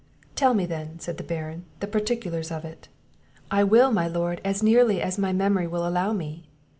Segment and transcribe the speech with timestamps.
[0.33, 2.87] "Tell me then," said the Baron, "the particulars of it."
[3.51, 6.49] "I will, my lord, as nearly as my memory will allow me."